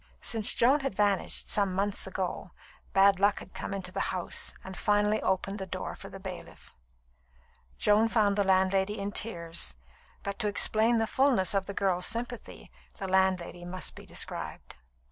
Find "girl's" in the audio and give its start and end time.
11.75-12.07